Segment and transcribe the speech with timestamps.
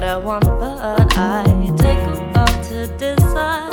[0.00, 1.44] what I want, but I
[1.76, 3.69] take a while to decide.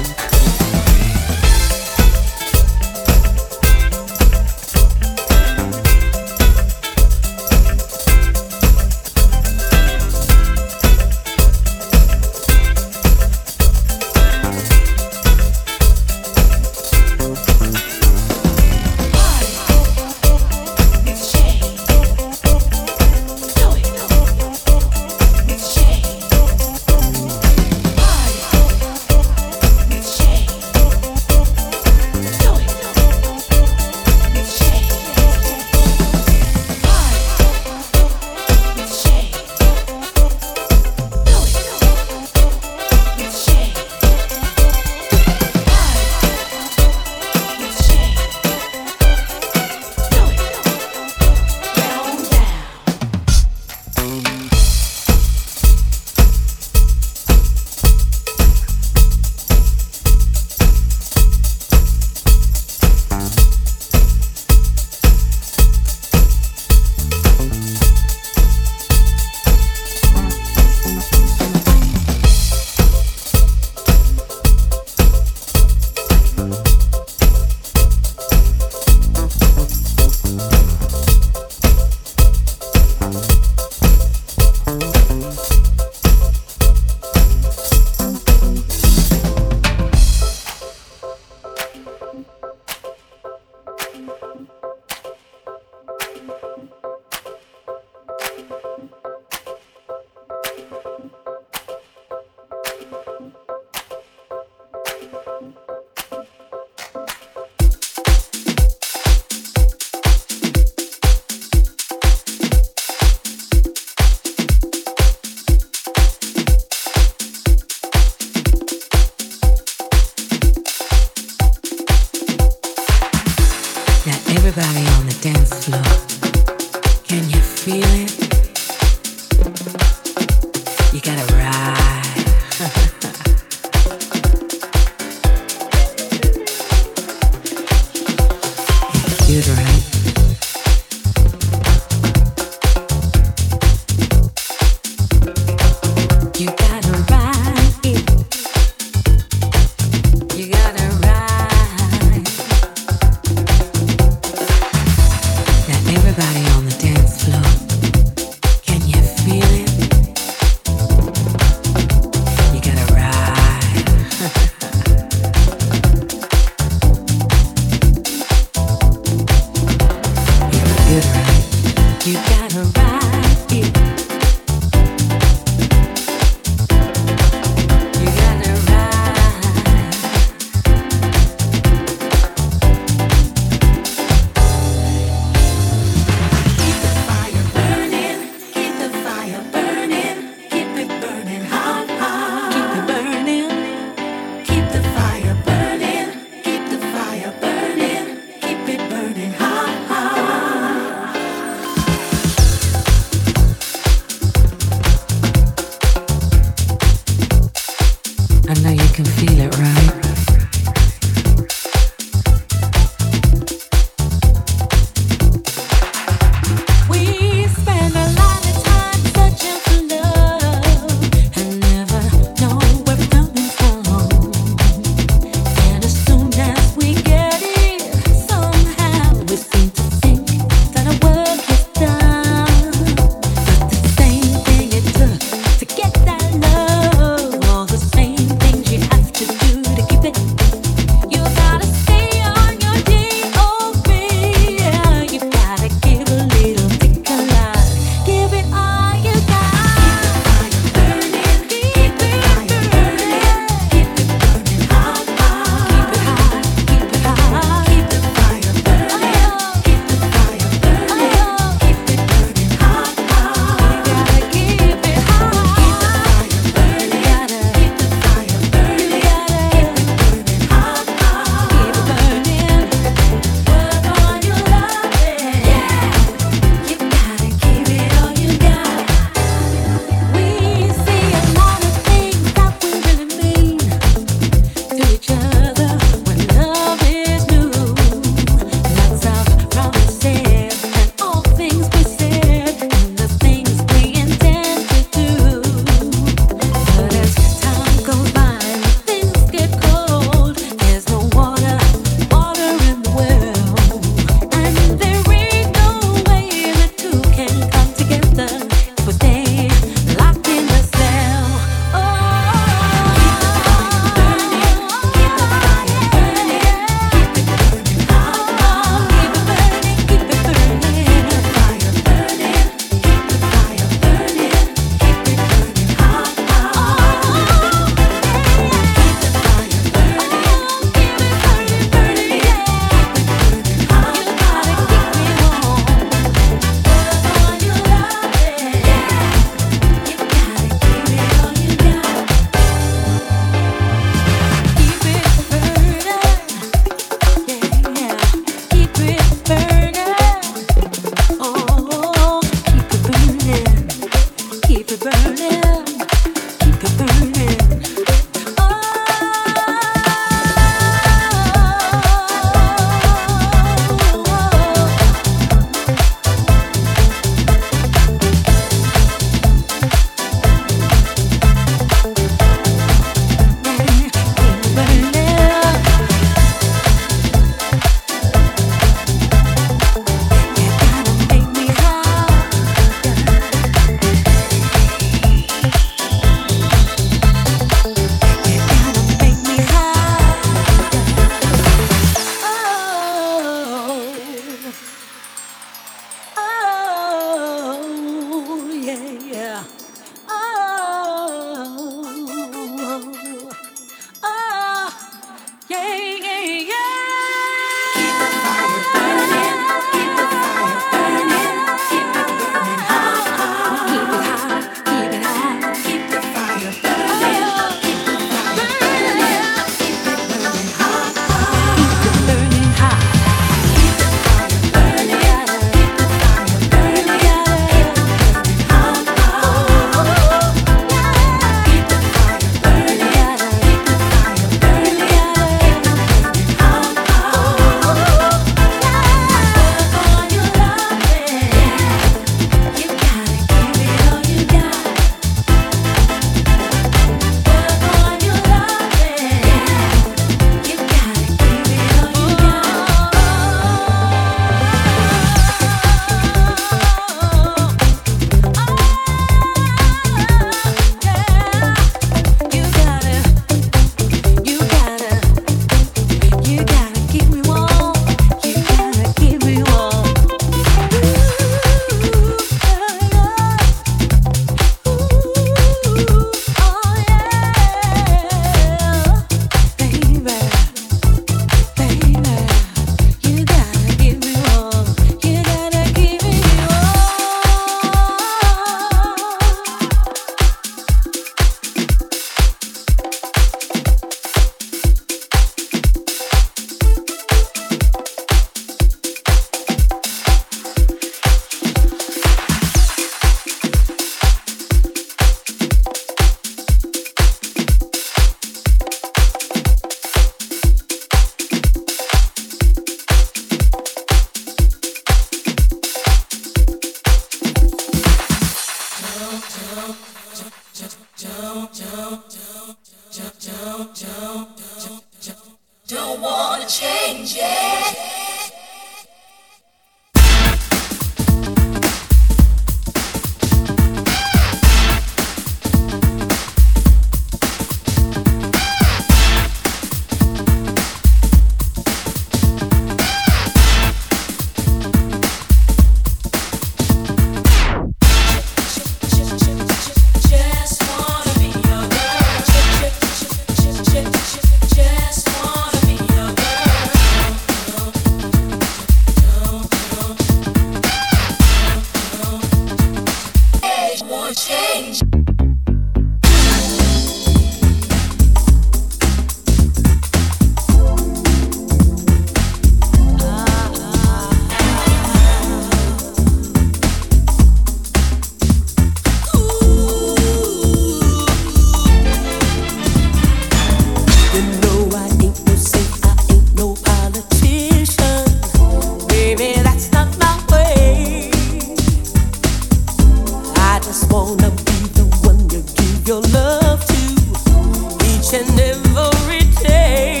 [598.12, 600.00] and every day.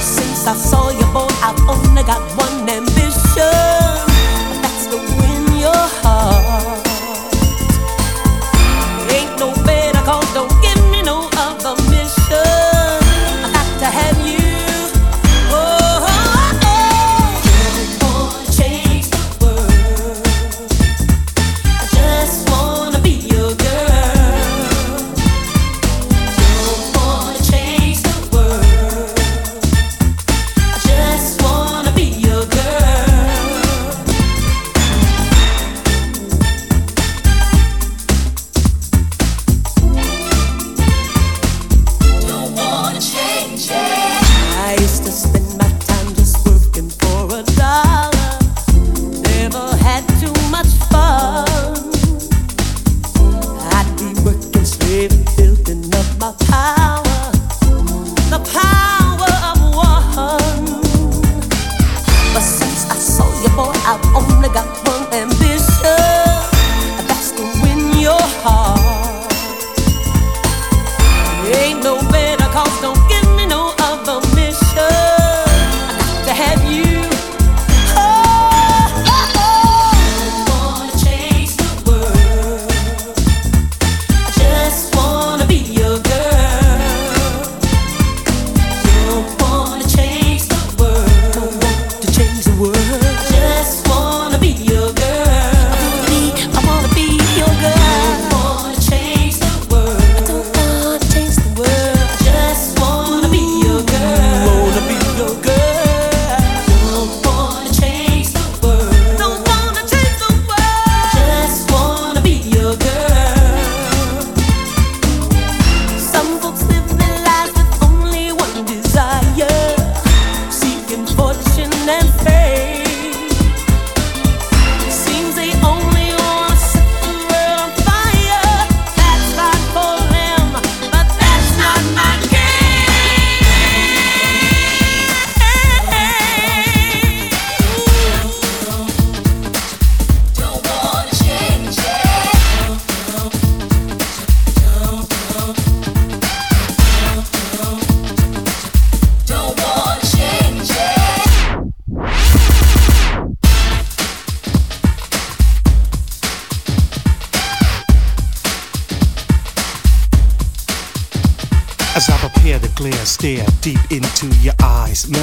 [0.00, 2.85] Since I saw your boat, I've only got one name.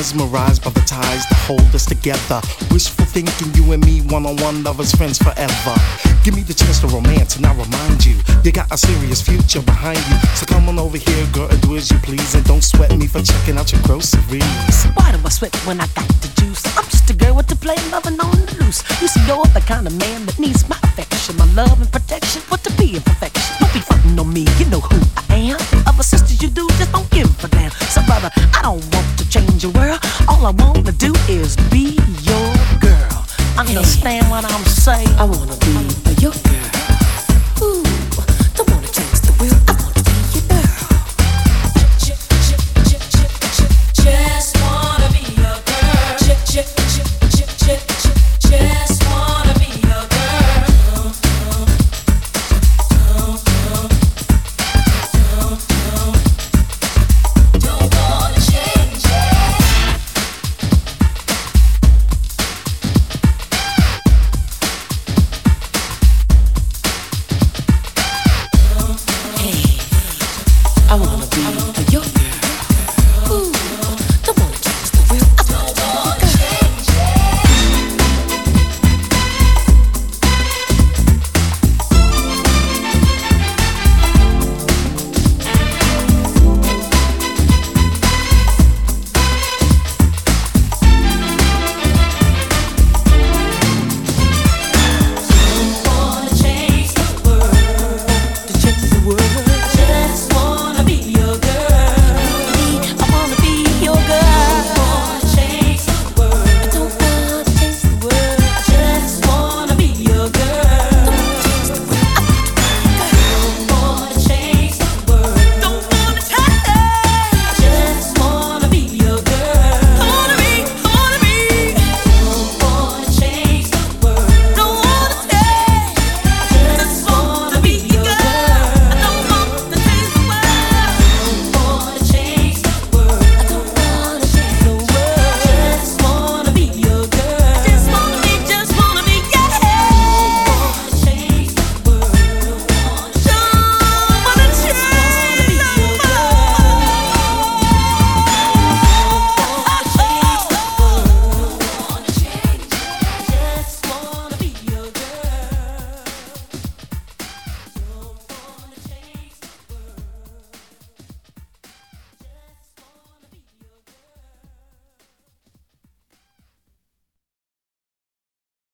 [0.03, 2.41] Mesmerized by the ties that hold us together.
[2.71, 5.75] Wishful thinking, you and me, one on one, lovers, friends forever.
[6.25, 9.61] Give me the chance to romance, and I remind you, you got a serious future
[9.61, 10.17] behind you.
[10.35, 13.07] So come on over here, girl, and do as you please, and don't sweat me
[13.07, 14.43] for checking out your groceries.
[14.99, 16.65] Why do I sweat when I got the juice?
[16.75, 18.83] I'm just a girl with the play, loving on the loose.
[18.99, 22.41] You see, you're the kind of man that needs my affection, my love and protection.
[22.51, 23.55] What to be in perfection?
[23.59, 24.99] Don't be fronting on me, you know who
[30.43, 33.25] All I wanna do is be your girl.
[33.57, 35.07] Understand what I'm saying?
[35.17, 35.55] I wanna